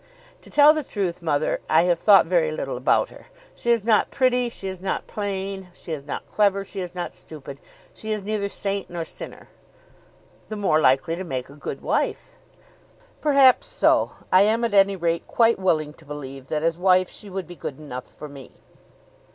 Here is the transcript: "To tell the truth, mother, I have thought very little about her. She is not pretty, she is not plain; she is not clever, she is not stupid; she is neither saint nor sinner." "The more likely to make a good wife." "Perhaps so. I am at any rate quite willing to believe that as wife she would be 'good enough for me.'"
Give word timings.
"To 0.41 0.49
tell 0.49 0.73
the 0.73 0.81
truth, 0.81 1.21
mother, 1.21 1.61
I 1.69 1.83
have 1.83 1.99
thought 1.99 2.25
very 2.25 2.51
little 2.51 2.75
about 2.75 3.09
her. 3.09 3.27
She 3.53 3.69
is 3.69 3.83
not 3.83 4.09
pretty, 4.09 4.49
she 4.49 4.67
is 4.67 4.81
not 4.81 5.05
plain; 5.05 5.67
she 5.75 5.91
is 5.91 6.05
not 6.07 6.27
clever, 6.31 6.65
she 6.65 6.79
is 6.79 6.95
not 6.95 7.13
stupid; 7.13 7.59
she 7.93 8.11
is 8.11 8.23
neither 8.23 8.49
saint 8.49 8.89
nor 8.89 9.05
sinner." 9.05 9.47
"The 10.49 10.55
more 10.55 10.81
likely 10.81 11.15
to 11.17 11.23
make 11.23 11.49
a 11.49 11.53
good 11.53 11.81
wife." 11.81 12.31
"Perhaps 13.21 13.67
so. 13.67 14.13
I 14.31 14.41
am 14.41 14.63
at 14.63 14.73
any 14.73 14.95
rate 14.95 15.27
quite 15.27 15.59
willing 15.59 15.93
to 15.93 16.03
believe 16.05 16.47
that 16.47 16.63
as 16.63 16.79
wife 16.79 17.07
she 17.07 17.29
would 17.29 17.45
be 17.45 17.55
'good 17.55 17.77
enough 17.77 18.05
for 18.07 18.27
me.'" 18.27 18.53